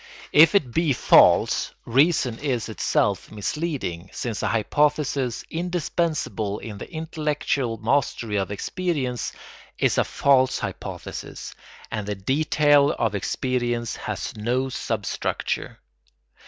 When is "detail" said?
12.15-12.93